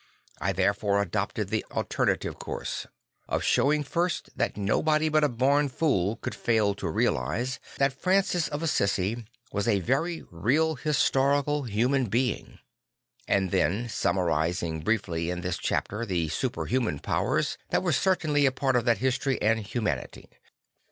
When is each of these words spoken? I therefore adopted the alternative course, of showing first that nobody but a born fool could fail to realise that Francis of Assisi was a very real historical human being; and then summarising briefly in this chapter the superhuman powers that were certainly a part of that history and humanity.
I 0.39 0.51
therefore 0.51 0.99
adopted 0.99 1.49
the 1.49 1.63
alternative 1.69 2.39
course, 2.39 2.87
of 3.29 3.43
showing 3.43 3.83
first 3.83 4.31
that 4.35 4.57
nobody 4.57 5.09
but 5.09 5.23
a 5.23 5.29
born 5.29 5.69
fool 5.69 6.15
could 6.15 6.33
fail 6.33 6.73
to 6.73 6.89
realise 6.89 7.59
that 7.77 7.93
Francis 7.93 8.47
of 8.47 8.63
Assisi 8.63 9.23
was 9.51 9.67
a 9.67 9.79
very 9.79 10.23
real 10.31 10.73
historical 10.73 11.65
human 11.65 12.05
being; 12.05 12.57
and 13.27 13.51
then 13.51 13.87
summarising 13.87 14.79
briefly 14.79 15.29
in 15.29 15.41
this 15.41 15.59
chapter 15.59 16.03
the 16.03 16.29
superhuman 16.29 16.97
powers 16.97 17.59
that 17.69 17.83
were 17.83 17.93
certainly 17.93 18.47
a 18.47 18.51
part 18.51 18.75
of 18.75 18.85
that 18.85 18.97
history 18.97 19.39
and 19.39 19.59
humanity. 19.59 20.31